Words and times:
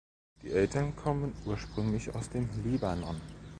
Die 0.41 0.49
Eltern 0.49 0.95
kommen 0.95 1.31
ursprünglich 1.45 2.15
aus 2.15 2.27
dem 2.31 2.49
Libanon. 2.65 3.21